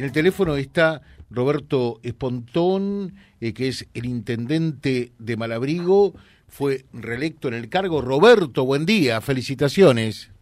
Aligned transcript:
En 0.00 0.06
el 0.06 0.12
teléfono 0.12 0.56
está 0.56 1.02
Roberto 1.28 2.00
Espontón, 2.02 3.12
eh, 3.38 3.52
que 3.52 3.68
es 3.68 3.86
el 3.92 4.06
intendente 4.06 5.12
de 5.18 5.36
Malabrigo, 5.36 6.14
fue 6.48 6.86
reelecto 6.94 7.48
en 7.48 7.54
el 7.54 7.68
cargo. 7.68 8.00
Roberto, 8.00 8.64
buen 8.64 8.86
día, 8.86 9.20
felicitaciones. 9.20 10.32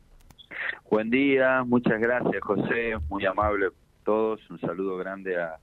Buen 0.88 1.10
día, 1.10 1.64
muchas 1.66 2.00
gracias 2.00 2.40
José, 2.40 2.92
muy 3.08 3.26
amable 3.26 3.71
todos, 4.04 4.38
un 4.48 4.60
saludo 4.60 4.96
grande 4.96 5.36
a, 5.36 5.59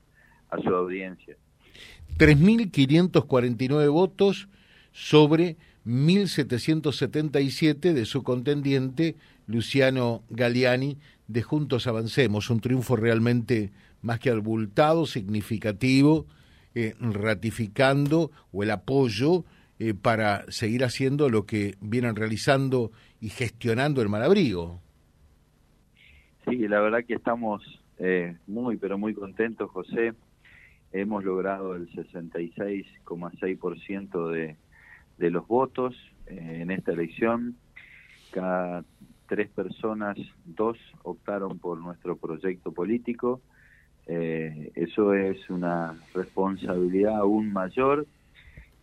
a 0.50 0.60
su 0.60 0.68
audiencia. 0.68 1.34
3.549 2.18 3.90
votos 3.90 4.46
sobre 4.92 5.56
1.777 5.86 7.94
de 7.94 8.04
su 8.04 8.22
contendiente 8.22 9.16
Luciano 9.46 10.22
Galiani 10.28 10.98
de 11.28 11.42
Juntos 11.42 11.86
Avancemos, 11.86 12.50
un 12.50 12.60
triunfo 12.60 12.96
realmente 12.96 13.70
más 14.02 14.20
que 14.20 14.28
abultado, 14.30 15.06
significativo, 15.06 16.26
eh, 16.74 16.94
ratificando 17.00 18.30
o 18.52 18.62
el 18.62 18.70
apoyo 18.70 19.44
eh, 19.78 19.94
para 19.94 20.44
seguir 20.50 20.84
haciendo 20.84 21.30
lo 21.30 21.46
que 21.46 21.76
vienen 21.80 22.16
realizando 22.16 22.90
y 23.20 23.28
gestionando 23.30 24.02
el 24.02 24.08
Malabrigo. 24.08 24.80
Sí, 26.44 26.68
la 26.68 26.80
verdad 26.80 27.04
que 27.06 27.14
estamos 27.14 27.62
eh, 27.98 28.36
muy, 28.46 28.76
pero 28.76 28.98
muy 28.98 29.14
contentos, 29.14 29.70
José. 29.70 30.12
Hemos 30.92 31.24
logrado 31.24 31.74
el 31.74 31.88
66,6% 31.90 34.30
de, 34.30 34.56
de 35.18 35.30
los 35.30 35.48
votos 35.48 35.96
en 36.26 36.70
esta 36.70 36.92
elección. 36.92 37.56
Cada 38.32 38.84
tres 39.26 39.50
personas, 39.50 40.16
dos 40.44 40.78
optaron 41.02 41.58
por 41.58 41.78
nuestro 41.78 42.16
proyecto 42.16 42.72
político. 42.72 43.40
Eh, 44.06 44.70
eso 44.74 45.14
es 45.14 45.50
una 45.50 45.98
responsabilidad 46.14 47.16
aún 47.16 47.52
mayor, 47.52 48.06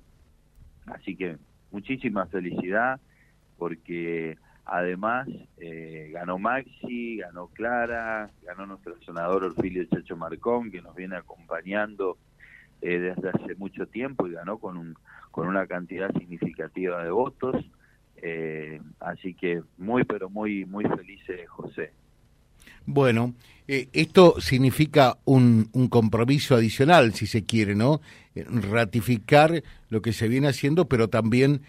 así 0.85 1.17
que 1.17 1.37
muchísima 1.71 2.27
felicidad 2.27 3.01
porque 3.57 4.37
además 4.63 5.27
eh, 5.57 6.11
ganó 6.13 6.39
Maxi, 6.39 7.17
ganó 7.17 7.47
Clara, 7.47 8.31
ganó 8.43 8.67
nuestro 8.67 8.97
senador 9.01 9.43
Orfilio 9.43 9.83
Chacho 9.85 10.15
Marcón 10.15 10.71
que 10.71 10.81
nos 10.81 10.95
viene 10.95 11.17
acompañando 11.17 12.17
desde 12.79 13.29
hace 13.29 13.55
mucho 13.55 13.85
tiempo 13.87 14.27
y 14.27 14.31
ganó 14.31 14.59
con, 14.59 14.77
un, 14.77 14.95
con 15.31 15.47
una 15.47 15.67
cantidad 15.67 16.13
significativa 16.13 17.03
de 17.03 17.09
votos. 17.09 17.65
Eh, 18.21 18.81
así 18.99 19.33
que 19.33 19.61
muy, 19.77 20.03
pero 20.03 20.29
muy, 20.29 20.65
muy 20.65 20.85
felices, 20.85 21.47
José. 21.49 21.91
Bueno, 22.85 23.33
eh, 23.67 23.87
esto 23.93 24.39
significa 24.39 25.17
un, 25.25 25.69
un, 25.73 25.87
compromiso 25.87 26.55
adicional, 26.55 27.13
si 27.13 27.27
se 27.27 27.45
quiere, 27.45 27.75
¿no? 27.75 28.01
Eh, 28.35 28.45
ratificar 28.47 29.63
lo 29.89 30.01
que 30.01 30.13
se 30.13 30.27
viene 30.27 30.47
haciendo, 30.47 30.87
pero 30.87 31.07
también, 31.07 31.61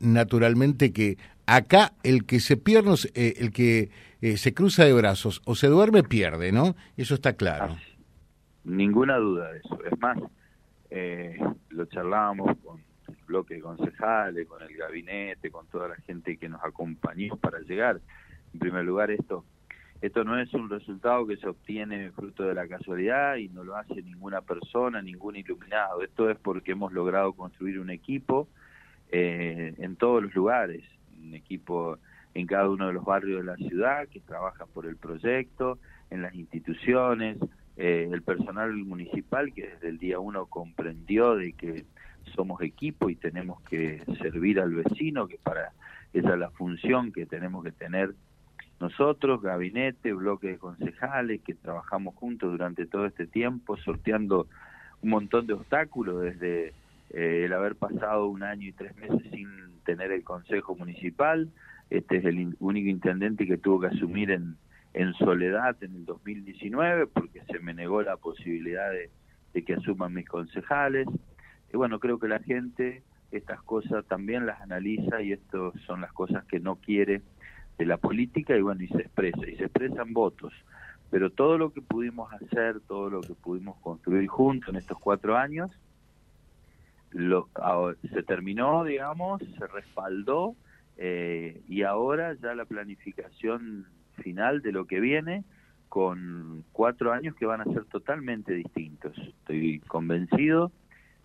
naturalmente, 0.00 0.92
que 0.92 1.16
acá 1.46 1.92
el 2.02 2.24
que 2.24 2.40
se 2.40 2.56
pierde, 2.56 2.94
el 3.14 3.52
que 3.52 3.90
se 4.36 4.54
cruza 4.54 4.84
de 4.84 4.92
brazos 4.92 5.42
o 5.44 5.54
se 5.54 5.68
duerme, 5.68 6.02
pierde, 6.02 6.52
¿no? 6.52 6.74
Eso 6.96 7.14
está 7.14 7.34
claro. 7.34 7.76
ninguna 8.64 9.16
duda 9.16 9.52
de 9.52 9.58
eso. 9.58 9.78
Es 9.90 9.98
más, 10.00 10.18
lo 11.70 11.86
charlábamos 11.86 12.56
con 12.64 12.87
bloque 13.28 13.54
de 13.54 13.60
concejales, 13.60 14.48
con 14.48 14.62
el 14.62 14.76
gabinete, 14.76 15.50
con 15.50 15.68
toda 15.68 15.88
la 15.88 15.96
gente 15.96 16.36
que 16.36 16.48
nos 16.48 16.64
acompañó 16.64 17.36
para 17.36 17.60
llegar. 17.60 18.00
En 18.52 18.58
primer 18.58 18.84
lugar, 18.84 19.10
esto 19.10 19.44
esto 20.00 20.22
no 20.22 20.38
es 20.38 20.54
un 20.54 20.70
resultado 20.70 21.26
que 21.26 21.36
se 21.38 21.48
obtiene 21.48 22.12
fruto 22.12 22.44
de 22.44 22.54
la 22.54 22.68
casualidad 22.68 23.34
y 23.36 23.48
no 23.48 23.64
lo 23.64 23.76
hace 23.76 24.00
ninguna 24.00 24.42
persona, 24.42 25.02
ningún 25.02 25.34
iluminado. 25.34 26.02
Esto 26.02 26.30
es 26.30 26.38
porque 26.38 26.72
hemos 26.72 26.92
logrado 26.92 27.32
construir 27.32 27.80
un 27.80 27.90
equipo 27.90 28.48
eh, 29.10 29.74
en 29.76 29.96
todos 29.96 30.22
los 30.22 30.32
lugares, 30.34 30.84
un 31.20 31.34
equipo 31.34 31.98
en 32.34 32.46
cada 32.46 32.68
uno 32.68 32.86
de 32.86 32.92
los 32.92 33.04
barrios 33.04 33.40
de 33.40 33.46
la 33.46 33.56
ciudad 33.56 34.06
que 34.06 34.20
trabaja 34.20 34.66
por 34.66 34.86
el 34.86 34.96
proyecto, 34.96 35.78
en 36.10 36.22
las 36.22 36.32
instituciones, 36.34 37.36
eh, 37.76 38.08
el 38.10 38.22
personal 38.22 38.72
municipal 38.74 39.52
que 39.52 39.66
desde 39.66 39.88
el 39.88 39.98
día 39.98 40.20
uno 40.20 40.46
comprendió 40.46 41.34
de 41.34 41.54
que 41.54 41.84
somos 42.28 42.62
equipo 42.62 43.10
y 43.10 43.16
tenemos 43.16 43.60
que 43.62 44.02
servir 44.20 44.60
al 44.60 44.74
vecino, 44.74 45.26
que 45.26 45.38
para 45.38 45.72
esa 46.12 46.32
es 46.32 46.38
la 46.38 46.50
función 46.50 47.12
que 47.12 47.26
tenemos 47.26 47.64
que 47.64 47.72
tener 47.72 48.14
nosotros, 48.80 49.42
gabinete, 49.42 50.12
bloque 50.12 50.48
de 50.48 50.58
concejales, 50.58 51.40
que 51.42 51.54
trabajamos 51.54 52.14
juntos 52.14 52.52
durante 52.52 52.86
todo 52.86 53.06
este 53.06 53.26
tiempo, 53.26 53.76
sorteando 53.76 54.46
un 55.02 55.10
montón 55.10 55.46
de 55.46 55.54
obstáculos, 55.54 56.22
desde 56.22 56.72
eh, 57.10 57.44
el 57.44 57.52
haber 57.52 57.74
pasado 57.74 58.28
un 58.28 58.42
año 58.42 58.68
y 58.68 58.72
tres 58.72 58.96
meses 58.96 59.20
sin 59.32 59.48
tener 59.84 60.12
el 60.12 60.22
Consejo 60.22 60.76
Municipal, 60.76 61.48
este 61.90 62.18
es 62.18 62.24
el 62.24 62.54
único 62.60 62.88
intendente 62.88 63.46
que 63.46 63.58
tuvo 63.58 63.80
que 63.80 63.86
asumir 63.88 64.30
en, 64.30 64.56
en 64.94 65.12
soledad 65.14 65.76
en 65.82 65.96
el 65.96 66.04
2019, 66.04 67.06
porque 67.06 67.42
se 67.50 67.58
me 67.60 67.74
negó 67.74 68.02
la 68.02 68.16
posibilidad 68.16 68.90
de, 68.90 69.10
de 69.54 69.64
que 69.64 69.74
asuman 69.74 70.14
mis 70.14 70.28
concejales, 70.28 71.08
y 71.72 71.76
bueno, 71.76 71.98
creo 71.98 72.18
que 72.18 72.28
la 72.28 72.40
gente 72.40 73.02
estas 73.30 73.62
cosas 73.62 74.04
también 74.06 74.46
las 74.46 74.60
analiza 74.60 75.20
y 75.20 75.32
esto 75.32 75.72
son 75.86 76.00
las 76.00 76.12
cosas 76.12 76.44
que 76.46 76.60
no 76.60 76.76
quiere 76.76 77.22
de 77.76 77.86
la 77.86 77.98
política 77.98 78.56
y 78.56 78.62
bueno, 78.62 78.82
y 78.82 78.88
se 78.88 79.02
expresa, 79.02 79.46
y 79.48 79.56
se 79.56 79.64
expresan 79.64 80.12
votos. 80.12 80.52
Pero 81.10 81.30
todo 81.30 81.58
lo 81.58 81.72
que 81.72 81.80
pudimos 81.80 82.32
hacer, 82.32 82.80
todo 82.80 83.08
lo 83.10 83.20
que 83.20 83.34
pudimos 83.34 83.78
construir 83.80 84.26
juntos 84.28 84.70
en 84.70 84.76
estos 84.76 84.98
cuatro 84.98 85.36
años, 85.36 85.70
lo, 87.10 87.48
se 88.12 88.22
terminó, 88.22 88.84
digamos, 88.84 89.42
se 89.58 89.66
respaldó 89.66 90.54
eh, 90.96 91.62
y 91.68 91.82
ahora 91.82 92.34
ya 92.34 92.54
la 92.54 92.64
planificación 92.64 93.86
final 94.22 94.60
de 94.62 94.72
lo 94.72 94.86
que 94.86 95.00
viene 95.00 95.44
con 95.88 96.64
cuatro 96.72 97.12
años 97.12 97.34
que 97.36 97.46
van 97.46 97.62
a 97.62 97.64
ser 97.64 97.84
totalmente 97.86 98.52
distintos. 98.52 99.16
Estoy 99.16 99.80
convencido 99.80 100.72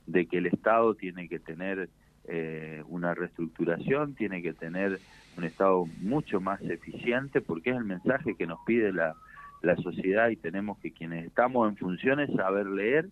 de 0.05 0.25
que 0.25 0.37
el 0.37 0.47
Estado 0.47 0.95
tiene 0.95 1.27
que 1.27 1.39
tener 1.39 1.89
eh, 2.25 2.83
una 2.87 3.13
reestructuración, 3.13 4.15
tiene 4.15 4.41
que 4.41 4.53
tener 4.53 4.99
un 5.37 5.43
Estado 5.43 5.85
mucho 6.01 6.39
más 6.39 6.61
eficiente, 6.61 7.41
porque 7.41 7.71
es 7.71 7.77
el 7.77 7.85
mensaje 7.85 8.35
que 8.35 8.47
nos 8.47 8.59
pide 8.65 8.93
la, 8.93 9.15
la 9.61 9.75
sociedad 9.77 10.29
y 10.29 10.35
tenemos 10.35 10.77
que 10.79 10.91
quienes 10.91 11.25
estamos 11.25 11.69
en 11.69 11.77
funciones 11.77 12.29
saber 12.35 12.67
leer 12.67 13.09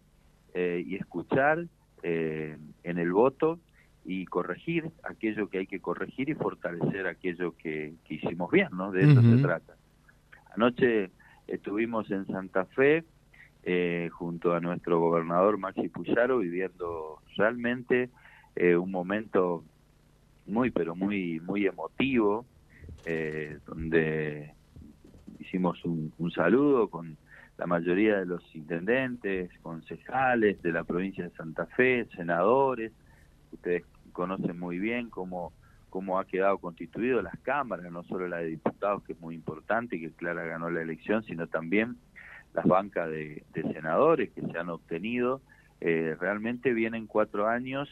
eh, 0.54 0.84
y 0.86 0.96
escuchar 0.96 1.66
eh, 2.04 2.58
en 2.84 2.98
el 2.98 3.12
voto 3.12 3.60
y 4.04 4.26
corregir 4.26 4.92
aquello 5.04 5.50
que 5.50 5.60
hay 5.60 5.68
que 5.68 5.80
corregir 5.80 6.30
y 6.30 6.34
fortalecer 6.34 7.08
aquello 7.08 7.56
que, 7.56 7.94
que 8.06 8.16
hicimos 8.16 8.52
bien, 8.52 8.70
¿no? 8.74 8.92
De 8.92 9.02
eso 9.04 9.22
se 9.22 9.38
trata. 9.42 9.76
Anoche 10.56 11.12
estuvimos 11.48 12.10
en 12.12 12.26
Santa 12.28 12.66
Fe, 12.66 13.04
a 14.54 14.60
nuestro 14.60 15.00
gobernador 15.00 15.58
Maxi 15.58 15.90
Puyaro 15.90 16.40
viviendo 16.40 17.20
realmente 17.38 18.10
eh, 18.56 18.76
un 18.76 18.92
momento 18.92 19.64
muy 20.48 20.72
pero 20.72 20.96
muy 20.96 21.40
muy 21.40 21.66
emotivo 21.66 22.46
eh, 23.06 23.58
donde 23.66 24.54
hicimos 25.40 25.84
un, 25.86 26.32
saludo 26.34 26.90
con 26.90 27.18
la 27.58 27.66
mayoría 27.66 28.20
de 28.20 28.26
los 28.26 28.44
intendentes, 28.56 29.50
concejales 29.62 30.62
de 30.62 30.72
la 30.72 30.84
provincia 30.84 31.24
de 31.24 31.32
Santa 31.32 31.66
Fe, 31.66 32.08
senadores, 32.16 32.92
ustedes 33.52 33.84
conocen 34.12 34.60
muy 34.60 34.80
bien 34.80 35.10
cómo, 35.10 35.52
cómo 35.90 36.20
ha 36.20 36.26
quedado 36.26 36.58
constituido 36.60 37.22
las 37.22 37.38
cámaras, 37.40 37.92
no 37.92 38.04
solo 38.04 38.28
la 38.28 38.38
de 38.38 38.48
diputados, 38.48 39.04
que 39.04 39.14
es 39.14 39.20
muy 39.20 39.36
importante, 39.36 40.00
que 40.00 40.12
Clara 40.12 40.46
ganó 40.46 40.70
la 40.70 40.82
elección, 40.82 41.24
sino 41.24 41.48
también 41.48 41.98
las 42.54 42.66
bancas 42.66 43.10
de, 43.10 43.44
senadores 43.74 44.32
que 44.32 44.42
se 44.42 44.58
han 44.58 44.70
obtenido. 44.70 45.42
Eh, 45.80 46.16
realmente 46.20 46.74
vienen 46.74 47.08
cuatro 47.08 47.48
años 47.48 47.90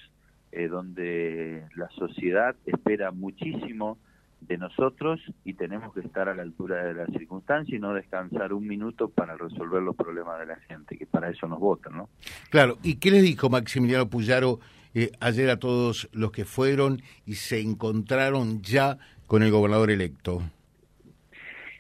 eh, 0.52 0.68
donde 0.68 1.64
la 1.76 1.90
sociedad 1.90 2.56
espera 2.66 3.12
muchísimo 3.12 3.98
de 4.42 4.58
nosotros 4.58 5.20
y 5.44 5.54
tenemos 5.54 5.94
que 5.94 6.02
estar 6.02 6.30
a 6.30 6.36
la 6.36 6.44
altura 6.44 6.84
de 6.86 6.94
la 6.94 7.06
circunstancia 7.08 7.76
y 7.76 7.80
no 7.80 7.94
descansar 7.94 8.54
un 8.54 8.66
minuto 8.68 9.10
para 9.10 9.36
resolver 9.36 9.82
los 9.82 9.96
problemas 9.96 10.40
de 10.40 10.46
la 10.46 10.56
gente, 10.56 10.98
que 10.98 11.06
para 11.06 11.30
eso 11.30 11.48
nos 11.48 11.60
votan, 11.60 11.98
¿no? 11.98 12.10
Claro, 12.50 12.78
¿y 12.82 12.96
qué 12.96 13.12
les 13.12 13.24
dijo 13.24 13.50
Maximiliano 13.50 14.10
Puyaro 14.10 14.60
eh, 14.94 15.12
ayer 15.20 15.50
a 15.50 15.58
todos 15.58 16.10
los 16.14 16.32
que 16.32 16.46
fueron 16.46 17.02
y 17.26 17.36
se 17.36 17.60
encontraron 17.60 18.62
ya 18.62 18.98
con 19.28 19.44
el 19.44 19.52
gobernador 19.52 19.92
electo? 19.92 20.42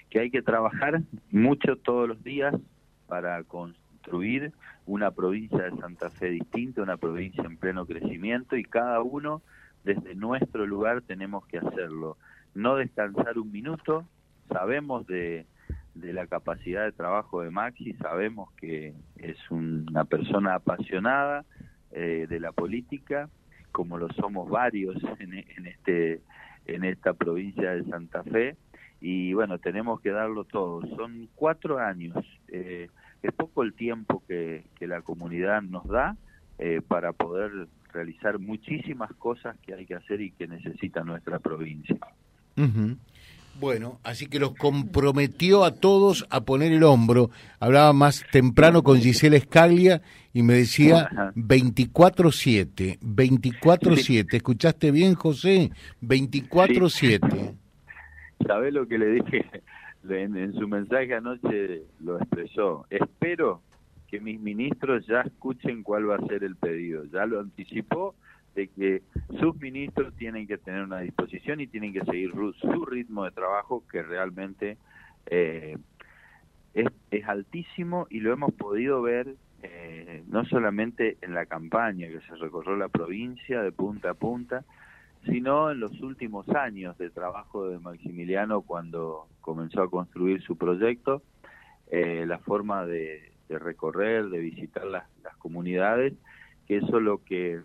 Que 0.10 0.20
hay 0.20 0.32
que 0.32 0.42
trabajar 0.42 1.02
mucho 1.32 1.76
todos 1.76 2.08
los 2.08 2.24
días 2.24 2.56
para 3.08 3.44
construir 3.44 4.54
una 4.86 5.12
provincia 5.12 5.64
de 5.64 5.78
Santa 5.78 6.10
Fe 6.10 6.30
distinta, 6.30 6.82
una 6.82 6.98
provincia 6.98 7.44
en 7.44 7.58
pleno 7.58 7.86
crecimiento 7.86 8.56
y 8.56 8.64
cada 8.64 9.02
uno 9.02 9.42
desde 9.84 10.16
nuestro 10.16 10.66
lugar 10.66 11.02
tenemos 11.02 11.46
que 11.46 11.60
hacerlo. 11.60 12.18
No 12.54 12.76
descansar 12.76 13.38
un 13.38 13.52
minuto, 13.52 14.08
sabemos 14.48 15.06
de, 15.08 15.46
la 15.94 16.28
capacidad 16.28 16.86
de 16.86 16.92
trabajo 16.92 17.42
de 17.42 17.52
Maxi, 17.52 17.94
sabemos 17.94 18.52
que 18.54 18.94
es 19.18 19.38
una 19.52 20.06
persona 20.06 20.56
apasionada 20.56 21.46
eh, 21.92 22.26
de 22.30 22.40
la 22.40 22.52
política, 22.52 23.30
como 23.72 23.98
lo 23.98 24.10
somos 24.14 24.50
varios 24.50 24.98
en, 25.20 25.34
en, 25.34 25.68
este 25.68 26.22
en 26.66 26.84
esta 26.84 27.14
provincia 27.14 27.72
de 27.72 27.84
Santa 27.86 28.24
Fe 28.24 28.56
y 29.02 29.34
bueno 29.34 29.58
tenemos 29.60 30.02
que 30.02 30.12
darlo 30.12 30.44
todo. 30.44 30.82
Son 30.96 31.30
cuatro 31.36 31.80
años. 31.80 32.18
Eh, 32.48 32.88
es 33.22 33.34
poco 33.34 33.64
el 33.64 33.74
tiempo 33.74 34.24
que, 34.28 34.64
la 34.80 35.02
comunidad 35.02 35.62
nos 35.62 35.86
da 35.88 36.16
eh, 36.58 36.82
para 36.88 37.12
poder 37.14 37.68
realizar 37.92 38.40
muchísimas 38.40 39.12
cosas 39.16 39.58
que 39.66 39.74
hay 39.74 39.86
que 39.86 39.96
hacer 39.96 40.22
y 40.22 40.32
que 40.32 40.48
necesita 40.48 41.04
nuestra 41.04 41.40
provincia. 41.40 41.98
Bueno, 43.60 44.00
así 44.04 44.28
que 44.28 44.40
los 44.40 44.56
comprometió 44.56 45.66
a 45.66 45.76
todos 45.76 46.26
a 46.30 46.42
poner 46.42 46.72
el 46.72 46.84
hombro. 46.84 47.30
Hablaba 47.60 47.92
más 47.92 48.24
temprano 48.32 48.84
con 48.84 49.00
Gisela 49.00 49.36
Escaglia 49.36 50.02
y 50.34 50.44
me 50.44 50.54
decía 50.54 51.10
24-7, 51.36 53.00
24-7. 53.00 54.34
¿Escuchaste 54.34 54.92
bien, 54.92 55.16
José? 55.16 55.72
24-7. 56.02 57.54
¿Sabés 58.46 58.74
lo 58.74 58.88
que 58.88 58.98
le 58.98 59.08
dije? 59.08 59.46
en, 60.10 60.54
su 60.54 60.68
mensaje 60.68 61.14
anoche 61.14 61.84
lo 62.00 62.18
expresó. 62.18 62.86
Espero 62.90 63.62
que 64.08 64.20
mis 64.20 64.40
ministros 64.40 65.06
ya 65.06 65.22
escuchen 65.22 65.84
cuál 65.84 66.10
va 66.10 66.16
a 66.16 66.28
ser 66.28 66.44
el 66.44 66.56
pedido. 66.56 67.06
Ya 67.06 67.26
lo 67.26 67.40
anticipó 67.40 68.16
de 68.56 68.68
que 68.70 69.02
sus 69.40 69.56
ministros 69.60 70.14
tienen 70.16 70.48
que 70.48 70.58
tener 70.58 70.84
una 70.84 71.00
disposición 71.00 71.62
y 71.62 71.68
tienen 71.68 71.94
que 71.94 72.04
seguir 72.06 72.32
su 72.60 72.86
ritmo 72.86 73.26
de 73.26 73.32
trabajo 73.32 73.84
que 73.92 74.02
realmente 74.02 74.78
eh, 75.28 75.78
es, 76.74 76.88
es, 77.12 77.28
altísimo 77.28 78.08
y 78.10 78.20
lo 78.22 78.34
hemos 78.34 78.54
podido 78.54 79.02
ver 79.02 79.36
eh, 79.62 80.24
no 80.28 80.46
solamente 80.46 81.18
en 81.22 81.34
la 81.34 81.46
campaña 81.46 82.08
que 82.08 82.22
se 82.22 82.36
recorrió 82.36 82.76
la 82.78 82.88
provincia 82.88 83.62
de 83.62 83.72
punta 83.72 84.12
a 84.12 84.14
punta, 84.14 84.64
sino 85.26 85.72
en 85.72 85.80
los 85.80 86.00
últimos 86.02 86.48
años 86.50 86.98
de 86.98 87.10
trabajo 87.10 87.70
de 87.70 87.80
Maximiliano 87.80 88.62
cuando 88.62 89.28
comenzó 89.42 89.82
a 89.82 89.90
construir 89.90 90.42
su 90.42 90.58
proyecto, 90.58 91.22
eh, 91.92 92.26
la 92.28 92.40
forma 92.40 92.86
de, 92.86 93.32
recorrer, 93.50 94.30
de 94.30 94.40
visitar 94.40 94.86
las, 94.86 95.06
comunidades, 95.40 96.14
que 96.68 96.78
eso 96.78 97.00
lo 97.00 97.24
que 97.24 97.62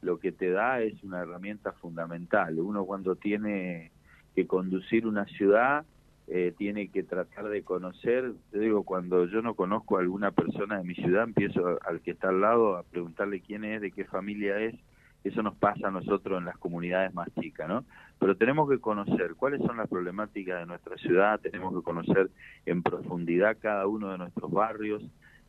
lo 0.00 0.18
que 0.18 0.32
te 0.32 0.50
da 0.50 0.80
es 0.80 1.02
una 1.02 1.20
herramienta 1.20 1.72
fundamental. 1.72 2.58
Uno 2.58 2.84
cuando 2.84 3.14
tiene 3.14 3.90
que 4.34 4.46
conducir 4.46 5.06
una 5.06 5.26
ciudad 5.26 5.84
eh, 6.26 6.54
tiene 6.56 6.88
que 6.88 7.02
tratar 7.02 7.48
de 7.48 7.62
conocer, 7.62 8.32
te 8.50 8.58
digo, 8.58 8.84
cuando 8.84 9.26
yo 9.26 9.42
no 9.42 9.54
conozco 9.54 9.96
a 9.96 10.00
alguna 10.00 10.30
persona 10.30 10.78
de 10.78 10.84
mi 10.84 10.94
ciudad, 10.94 11.24
empiezo 11.24 11.78
al 11.82 12.00
que 12.00 12.12
está 12.12 12.30
al 12.30 12.40
lado 12.40 12.76
a 12.76 12.82
preguntarle 12.82 13.40
quién 13.40 13.64
es, 13.64 13.82
de 13.82 13.90
qué 13.90 14.06
familia 14.06 14.58
es, 14.58 14.74
eso 15.24 15.42
nos 15.42 15.56
pasa 15.56 15.88
a 15.88 15.90
nosotros 15.90 16.38
en 16.38 16.44
las 16.44 16.58
comunidades 16.58 17.14
más 17.14 17.28
chicas, 17.40 17.68
¿no? 17.68 17.84
Pero 18.18 18.36
tenemos 18.36 18.68
que 18.68 18.78
conocer 18.78 19.34
cuáles 19.34 19.62
son 19.62 19.78
las 19.78 19.88
problemáticas 19.88 20.60
de 20.60 20.66
nuestra 20.66 20.96
ciudad, 20.98 21.40
tenemos 21.40 21.74
que 21.74 21.82
conocer 21.82 22.30
en 22.66 22.82
profundidad 22.82 23.56
cada 23.58 23.86
uno 23.86 24.12
de 24.12 24.18
nuestros 24.18 24.50
barrios, 24.50 25.02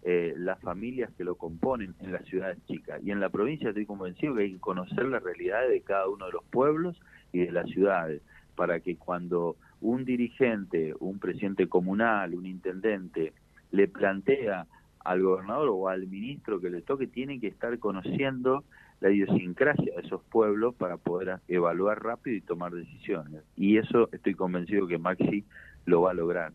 eh, 0.04 0.34
las 0.38 0.60
familias 0.62 1.12
que 1.18 1.24
lo 1.24 1.36
componen 1.36 1.94
en 2.00 2.14
las 2.14 2.24
ciudades 2.26 2.58
chicas. 2.68 3.02
Y 3.04 3.12
en 3.12 3.20
la 3.20 3.30
provincia 3.30 3.70
estoy 3.70 3.86
convencido 3.86 4.36
que 4.36 4.44
hay 4.44 4.54
que 4.54 4.60
conocer 4.60 5.06
las 5.06 5.22
realidades 5.22 5.72
de 5.72 5.82
cada 5.82 6.08
uno 6.08 6.28
de 6.28 6.32
los 6.32 6.44
pueblos 6.46 7.00
y 7.34 7.40
de 7.40 7.52
las 7.52 7.68
ciudades, 7.70 8.22
para 8.56 8.80
que 8.80 8.96
cuando 8.96 9.58
un 9.82 10.06
dirigente, 10.06 10.94
un 11.00 11.20
presidente 11.20 11.68
comunal, 11.68 12.34
un 12.34 12.46
intendente, 12.46 13.34
le 13.72 13.88
plantea 13.88 14.68
al 15.04 15.22
gobernador 15.22 15.70
o 15.72 15.90
al 15.90 16.08
ministro 16.08 16.62
que 16.62 16.70
le 16.70 16.82
toque, 16.82 17.08
tienen 17.08 17.42
que 17.42 17.48
estar 17.48 17.78
conociendo 17.80 18.64
la 19.02 19.12
idiosincrasia 19.12 19.94
de 19.96 20.02
esos 20.08 20.22
pueblos 20.24 20.76
para 20.76 20.98
poder 20.98 21.40
evaluar 21.48 22.02
rápido 22.04 22.36
y 22.38 22.42
tomar 22.42 22.74
decisiones. 22.74 23.44
Y 23.56 23.78
eso 23.78 24.10
estoy 24.12 24.34
convencido 24.34 24.88
que 24.88 24.98
Maxi 24.98 25.46
lo 25.86 26.02
va 26.02 26.12
a 26.12 26.14
lograr. 26.14 26.52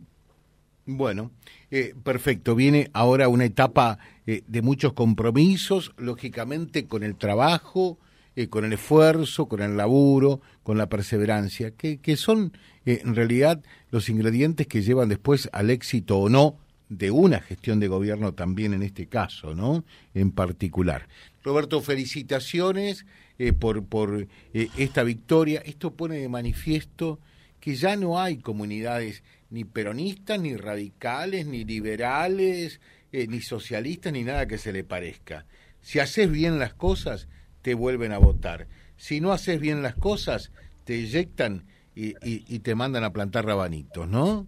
Bueno, 0.86 1.30
eh, 1.70 1.94
perfecto. 2.02 2.54
Viene 2.54 2.90
ahora 2.92 3.28
una 3.28 3.44
etapa 3.44 3.98
eh, 4.26 4.42
de 4.46 4.62
muchos 4.62 4.92
compromisos, 4.92 5.92
lógicamente 5.98 6.86
con 6.86 7.02
el 7.02 7.16
trabajo, 7.16 7.98
eh, 8.34 8.48
con 8.48 8.64
el 8.64 8.72
esfuerzo, 8.72 9.46
con 9.46 9.62
el 9.62 9.76
laburo, 9.76 10.40
con 10.62 10.78
la 10.78 10.88
perseverancia, 10.88 11.72
que, 11.72 11.98
que 11.98 12.16
son 12.16 12.52
en 12.86 13.14
realidad 13.14 13.62
los 13.90 14.08
ingredientes 14.08 14.66
que 14.66 14.82
llevan 14.82 15.10
después 15.10 15.48
al 15.52 15.70
éxito 15.70 16.18
o 16.18 16.28
no 16.28 16.56
de 16.88 17.10
una 17.12 17.40
gestión 17.40 17.78
de 17.78 17.86
gobierno 17.86 18.34
también 18.34 18.74
en 18.74 18.82
este 18.82 19.06
caso, 19.06 19.54
¿no? 19.54 19.84
En 20.12 20.32
particular. 20.32 21.06
Roberto, 21.42 21.80
felicitaciones 21.80 23.06
eh, 23.38 23.52
por, 23.52 23.84
por 23.86 24.26
eh, 24.52 24.68
esta 24.76 25.02
victoria. 25.02 25.62
Esto 25.64 25.94
pone 25.94 26.16
de 26.16 26.28
manifiesto 26.28 27.20
que 27.60 27.74
ya 27.74 27.96
no 27.96 28.20
hay 28.20 28.38
comunidades 28.38 29.22
ni 29.50 29.64
peronistas, 29.64 30.40
ni 30.40 30.56
radicales, 30.56 31.46
ni 31.46 31.64
liberales, 31.64 32.80
eh, 33.12 33.26
ni 33.26 33.40
socialistas, 33.40 34.12
ni 34.12 34.24
nada 34.24 34.46
que 34.46 34.58
se 34.58 34.72
le 34.72 34.84
parezca. 34.84 35.46
Si 35.80 35.98
haces 35.98 36.30
bien 36.30 36.58
las 36.58 36.74
cosas, 36.74 37.28
te 37.62 37.74
vuelven 37.74 38.12
a 38.12 38.18
votar. 38.18 38.68
Si 38.96 39.20
no 39.20 39.32
haces 39.32 39.60
bien 39.60 39.82
las 39.82 39.94
cosas, 39.94 40.52
te 40.84 40.96
eyectan 40.96 41.64
y, 41.94 42.14
y 42.22 42.58
te 42.60 42.74
mandan 42.74 43.04
a 43.04 43.12
plantar 43.12 43.46
rabanitos, 43.46 44.08
¿no? 44.08 44.46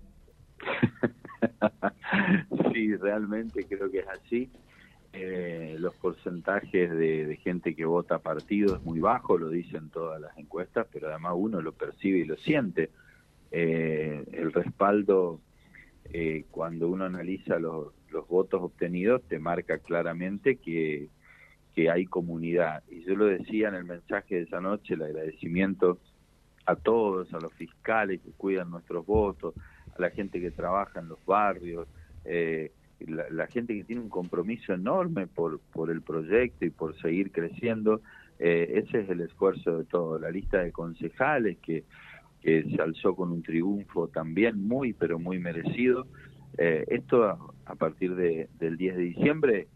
sí, 2.73 2.95
realmente 2.97 3.65
creo 3.65 3.91
que 3.91 4.01
es 4.01 4.09
así. 4.09 4.51
Eh, 5.15 5.77
los 5.79 5.95
porcentajes 5.97 6.91
de, 6.91 7.39
gente 7.43 7.75
que 7.75 7.85
vota 7.85 8.19
partido 8.19 8.77
es 8.77 8.83
muy 8.83 8.99
bajo, 8.99 9.37
lo 9.37 9.51
dicen 9.51 9.91
todas 9.91 10.21
las 10.21 10.37
encuestas, 10.39 10.87
pero 10.91 11.09
además 11.09 11.35
uno 11.37 11.61
lo 11.61 11.73
percibe 11.73 12.19
y 12.19 12.25
lo 12.25 12.37
siente. 12.37 12.91
Eh, 13.51 14.25
el 14.33 14.53
respaldo, 14.53 15.41
eh, 16.13 16.45
cuando 16.51 16.89
uno 16.89 17.05
analiza 17.05 17.59
los, 17.59 17.93
los 18.11 18.27
votos 18.27 18.63
obtenidos, 18.63 19.23
te 19.29 19.39
marca 19.39 19.79
claramente 19.79 20.57
que, 20.57 21.09
que 21.75 21.91
hay 21.91 22.07
comunidad. 22.07 22.83
Y 22.91 23.05
yo 23.05 23.15
lo 23.15 23.27
decía 23.27 23.69
en 23.69 23.75
el 23.75 23.85
mensaje 23.85 24.37
de 24.37 24.43
esa 24.43 24.61
noche, 24.61 24.95
el 24.95 25.03
agradecimiento 25.03 25.99
a 26.67 26.77
todos, 26.77 27.33
a 27.35 27.39
los 27.39 27.53
fiscales 27.55 28.21
que 28.21 28.31
cuidan 28.31 28.71
nuestros 28.71 29.05
votos, 29.05 29.55
a 29.97 30.01
la 30.01 30.11
gente 30.11 30.41
que 30.41 30.51
trabaja 30.51 31.01
en 31.01 31.09
los 31.09 31.25
barrios, 31.27 31.89
eh, 32.25 32.73
la, 33.07 33.47
gente 33.47 33.75
que 33.75 33.85
tiene 33.85 34.03
un 34.03 34.09
compromiso 34.09 34.73
enorme 34.73 35.27
por, 35.27 35.61
por 35.73 35.91
el 35.91 36.03
proyecto 36.03 36.65
y 36.65 36.71
por 36.71 36.97
seguir 37.01 37.33
creciendo. 37.33 38.01
Eh, 38.39 38.83
ese 38.85 39.01
es 39.01 39.11
el 39.11 39.21
esfuerzo 39.21 39.79
de 39.79 39.85
todo. 39.85 40.19
La 40.19 40.31
lista 40.31 40.59
de 40.59 40.73
concejales 40.73 41.59
que, 41.59 41.85
que 42.41 42.65
se 42.65 42.83
alzó 42.83 43.15
con 43.15 43.31
un 43.31 43.43
triunfo 43.43 44.09
también 44.09 44.67
muy, 44.67 44.93
pero 44.93 45.19
muy 45.19 45.39
merecido. 45.39 46.07
Eh, 46.59 46.85
esto 46.89 47.25
a, 47.25 47.75
partir 47.77 48.15
de, 48.15 48.49
del 48.59 48.77
10 48.77 48.97
de 48.97 49.03
diciembre 49.03 49.69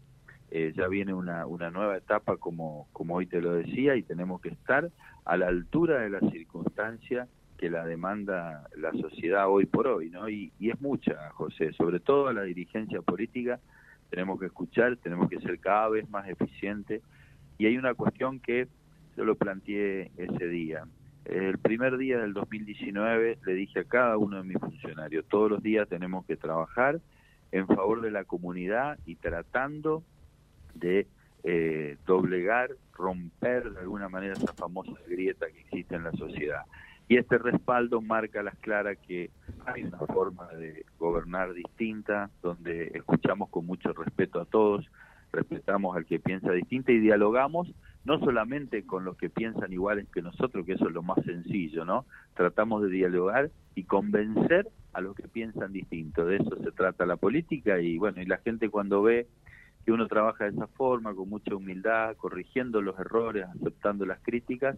eh, 0.51 0.73
ya 0.75 0.87
viene 0.87 1.13
una, 1.13 1.45
una 1.45 1.71
nueva 1.71 1.97
etapa 1.97 2.37
como, 2.37 2.87
como 2.93 3.15
hoy 3.15 3.25
te 3.25 3.41
lo 3.41 3.53
decía 3.53 3.95
y 3.95 4.03
tenemos 4.03 4.41
que 4.41 4.49
estar 4.49 4.89
a 5.25 5.37
la 5.37 5.47
altura 5.47 6.01
de 6.01 6.09
la 6.09 6.19
circunstancia 6.31 7.27
que 7.57 7.69
la 7.69 7.85
demanda 7.85 8.67
la 8.75 8.91
sociedad 8.93 9.49
hoy 9.49 9.65
por 9.65 9.87
hoy, 9.87 10.09
¿no? 10.09 10.29
Y, 10.29 10.51
es 10.59 10.79
mucha, 10.79 11.31
José, 11.31 11.73
sobre 11.73 11.99
todo 11.99 12.27
a 12.27 12.33
la 12.33 12.43
dirigencia 12.43 13.01
política, 13.01 13.59
tenemos 14.09 14.39
que 14.39 14.45
escuchar, 14.45 14.97
tenemos 14.97 15.29
que 15.29 15.39
ser 15.39 15.59
cada 15.59 15.89
vez 15.89 16.09
más 16.09 16.27
eficientes. 16.29 17.01
Y 17.57 17.65
hay 17.65 17.77
una 17.77 17.95
cuestión 17.95 18.39
que 18.39 18.67
yo 19.17 19.25
lo 19.25 19.35
planteé 19.35 20.11
ese 20.17 20.47
día. 20.47 20.83
El 21.25 21.57
primer 21.57 21.97
día 21.97 22.19
del 22.19 22.33
2019 22.33 23.39
le 23.45 23.53
dije 23.53 23.79
a 23.79 23.83
cada 23.83 24.17
uno 24.17 24.37
de 24.37 24.43
mis 24.43 24.59
funcionarios, 24.59 25.25
todos 25.27 25.49
los 25.49 25.61
días 25.61 25.89
tenemos 25.89 26.25
que 26.25 26.37
trabajar 26.37 27.01
en 27.51 27.67
favor 27.67 28.01
de 28.01 28.11
la 28.11 28.23
comunidad 28.23 28.99
y 29.05 29.15
tratando 29.15 30.03
de 30.75 31.07
eh, 31.43 31.97
doblegar, 32.05 32.69
romper 32.93 33.71
de 33.71 33.79
alguna 33.81 34.09
manera 34.09 34.33
esa 34.33 34.53
famosa 34.53 34.93
grieta 35.07 35.47
que 35.47 35.61
existe 35.61 35.95
en 35.95 36.03
la 36.03 36.11
sociedad. 36.13 36.61
Y 37.07 37.17
este 37.17 37.37
respaldo 37.37 38.01
marca 38.01 38.43
las 38.43 38.57
claras 38.57 38.97
que 39.07 39.29
hay 39.65 39.83
una 39.83 39.99
forma 39.99 40.47
de 40.53 40.85
gobernar 40.99 41.53
distinta, 41.53 42.29
donde 42.41 42.91
escuchamos 42.93 43.49
con 43.49 43.65
mucho 43.65 43.93
respeto 43.93 44.41
a 44.41 44.45
todos, 44.45 44.85
respetamos 45.31 45.95
al 45.95 46.05
que 46.05 46.19
piensa 46.19 46.51
distinto 46.51 46.91
y 46.91 46.99
dialogamos 46.99 47.73
no 48.07 48.19
solamente 48.19 48.85
con 48.85 49.03
los 49.03 49.17
que 49.17 49.29
piensan 49.29 49.73
iguales 49.73 50.07
que 50.13 50.21
nosotros, 50.21 50.65
que 50.65 50.73
eso 50.73 50.87
es 50.87 50.93
lo 50.93 51.03
más 51.03 51.17
sencillo, 51.25 51.83
¿no? 51.83 52.05
Tratamos 52.35 52.81
de 52.83 52.89
dialogar 52.89 53.51
y 53.75 53.83
convencer 53.83 54.67
a 54.93 55.01
los 55.01 55.13
que 55.13 55.27
piensan 55.27 55.73
distinto. 55.73 56.25
De 56.25 56.37
eso 56.37 56.55
se 56.63 56.71
trata 56.71 57.05
la 57.05 57.17
política 57.17 57.81
y 57.81 57.97
bueno, 57.97 58.21
y 58.21 58.25
la 58.25 58.37
gente 58.37 58.69
cuando 58.69 59.01
ve 59.01 59.27
que 59.85 59.91
uno 59.91 60.07
trabaja 60.07 60.45
de 60.45 60.51
esa 60.51 60.67
forma, 60.67 61.13
con 61.13 61.29
mucha 61.29 61.53
humildad, 61.53 62.15
corrigiendo 62.15 62.81
los 62.81 62.97
errores, 62.97 63.45
aceptando 63.55 64.05
las 64.05 64.19
críticas, 64.21 64.77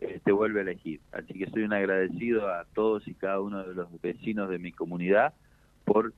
eh, 0.00 0.20
te 0.24 0.32
vuelve 0.32 0.60
a 0.60 0.62
elegir. 0.62 1.00
Así 1.12 1.34
que 1.34 1.50
soy 1.50 1.62
un 1.62 1.72
agradecido 1.72 2.48
a 2.48 2.64
todos 2.74 3.06
y 3.08 3.14
cada 3.14 3.40
uno 3.40 3.62
de 3.64 3.74
los 3.74 3.88
vecinos 4.00 4.48
de 4.48 4.58
mi 4.58 4.72
comunidad 4.72 5.34
por 5.84 6.12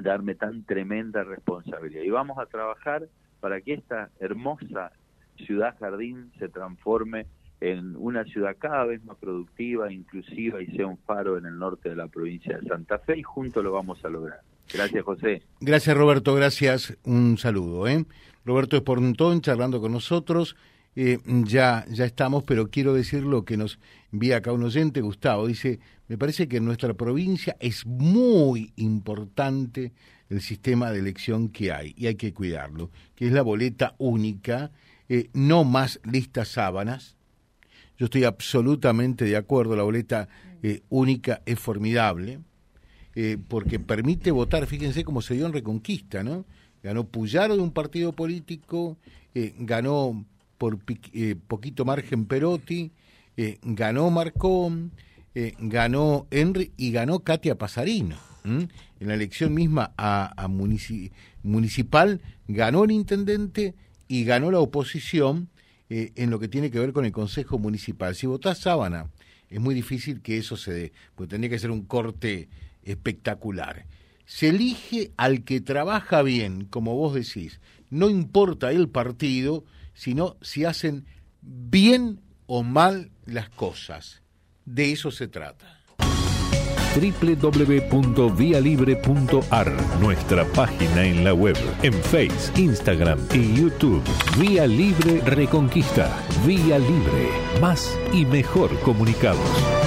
darme 0.00 0.34
tan 0.34 0.64
tremenda 0.64 1.24
responsabilidad. 1.24 2.02
Y 2.02 2.10
vamos 2.10 2.38
a 2.38 2.46
trabajar 2.46 3.08
para 3.40 3.60
que 3.60 3.74
esta 3.74 4.10
hermosa 4.20 4.92
ciudad 5.36 5.76
jardín 5.78 6.32
se 6.38 6.48
transforme 6.48 7.26
en 7.60 7.96
una 7.96 8.24
ciudad 8.24 8.56
cada 8.58 8.84
vez 8.84 9.02
más 9.04 9.16
productiva, 9.16 9.90
inclusiva 9.90 10.60
y 10.60 10.66
sea 10.76 10.86
un 10.86 10.98
faro 10.98 11.38
en 11.38 11.46
el 11.46 11.58
norte 11.58 11.88
de 11.88 11.96
la 11.96 12.06
provincia 12.08 12.58
de 12.58 12.68
Santa 12.68 12.98
Fe 12.98 13.18
y 13.18 13.22
juntos 13.22 13.64
lo 13.64 13.72
vamos 13.72 14.04
a 14.04 14.08
lograr. 14.08 14.40
Gracias, 14.72 15.04
José. 15.04 15.42
Gracias, 15.60 15.96
Roberto. 15.96 16.34
Gracias. 16.34 16.96
Un 17.04 17.38
saludo. 17.38 17.86
¿eh? 17.86 18.04
Roberto 18.44 18.76
Esporntón 18.76 19.40
charlando 19.40 19.80
con 19.80 19.92
nosotros. 19.92 20.56
Eh, 20.98 21.18
ya, 21.44 21.84
ya 21.90 22.06
estamos, 22.06 22.42
pero 22.44 22.70
quiero 22.70 22.94
decir 22.94 23.22
lo 23.22 23.44
que 23.44 23.58
nos 23.58 23.78
envía 24.12 24.38
acá 24.38 24.52
un 24.52 24.64
oyente, 24.64 25.02
Gustavo. 25.02 25.46
Dice, 25.46 25.78
me 26.08 26.16
parece 26.16 26.48
que 26.48 26.56
en 26.56 26.64
nuestra 26.64 26.94
provincia 26.94 27.54
es 27.60 27.84
muy 27.84 28.72
importante 28.76 29.92
el 30.30 30.40
sistema 30.40 30.90
de 30.90 31.00
elección 31.00 31.50
que 31.50 31.70
hay 31.70 31.94
y 31.98 32.06
hay 32.06 32.14
que 32.14 32.32
cuidarlo, 32.32 32.90
que 33.14 33.26
es 33.26 33.32
la 33.32 33.42
boleta 33.42 33.94
única 33.98 34.72
eh, 35.10 35.28
no 35.34 35.64
más 35.64 36.00
listas 36.10 36.48
sábanas. 36.48 37.14
Yo 37.98 38.06
estoy 38.06 38.24
absolutamente 38.24 39.26
de 39.26 39.36
acuerdo, 39.36 39.76
la 39.76 39.82
boleta 39.82 40.28
eh, 40.62 40.80
única 40.88 41.42
es 41.44 41.60
formidable, 41.60 42.40
porque 43.48 43.80
permite 43.80 44.30
votar, 44.30 44.66
fíjense 44.66 45.02
cómo 45.02 45.22
se 45.22 45.32
dio 45.32 45.46
en 45.46 45.54
Reconquista, 45.54 46.22
¿no? 46.22 46.44
Ganó 46.82 47.04
Puyaro 47.04 47.56
de 47.56 47.62
un 47.62 47.72
partido 47.72 48.12
político, 48.12 48.98
ganó 49.58 50.26
por 50.58 50.78
poquito 51.46 51.84
margen 51.84 52.26
Perotti, 52.26 52.92
ganó 53.62 54.10
Marcón, 54.10 54.92
ganó 55.58 56.26
Henry 56.30 56.72
y 56.76 56.92
ganó 56.92 57.20
Katia 57.20 57.56
Pasarino. 57.56 58.16
En 58.44 58.68
la 59.00 59.14
elección 59.14 59.52
misma 59.52 59.92
a, 59.96 60.32
a 60.36 60.48
municipal 60.48 62.20
ganó 62.48 62.84
el 62.84 62.92
intendente 62.92 63.74
y 64.08 64.24
ganó 64.24 64.50
la 64.50 64.60
oposición 64.60 65.48
eh, 65.88 66.12
en 66.16 66.30
lo 66.30 66.40
que 66.40 66.48
tiene 66.48 66.70
que 66.70 66.80
ver 66.80 66.92
con 66.92 67.04
el 67.04 67.12
Consejo 67.12 67.58
Municipal. 67.58 68.14
Si 68.14 68.26
votás 68.26 68.58
sábana, 68.58 69.10
es 69.48 69.60
muy 69.60 69.74
difícil 69.74 70.20
que 70.20 70.38
eso 70.38 70.56
se 70.56 70.72
dé, 70.72 70.92
porque 71.14 71.30
tendría 71.30 71.50
que 71.50 71.58
ser 71.58 71.70
un 71.70 71.82
corte 71.82 72.48
espectacular. 72.84 73.86
Se 74.24 74.48
elige 74.48 75.12
al 75.16 75.44
que 75.44 75.60
trabaja 75.60 76.22
bien, 76.22 76.64
como 76.64 76.96
vos 76.96 77.14
decís. 77.14 77.60
No 77.90 78.10
importa 78.10 78.72
el 78.72 78.88
partido, 78.88 79.64
sino 79.96 80.36
si 80.40 80.64
hacen 80.64 81.06
bien 81.42 82.20
o 82.46 82.62
mal 82.62 83.10
las 83.24 83.50
cosas. 83.50 84.22
De 84.64 84.92
eso 84.92 85.10
se 85.10 85.26
trata 85.26 85.76
www.vialibre.ar, 86.96 89.72
nuestra 90.00 90.44
página 90.52 91.04
en 91.04 91.24
la 91.24 91.34
web, 91.34 91.56
en 91.82 91.92
Face, 91.92 92.50
Instagram 92.56 93.18
y 93.34 93.52
YouTube. 93.54 94.02
Vía 94.38 94.66
Libre 94.66 95.20
Reconquista. 95.20 96.10
Vía 96.46 96.78
Libre. 96.78 97.28
Más 97.60 97.94
y 98.12 98.24
mejor 98.24 98.80
comunicados. 98.80 99.85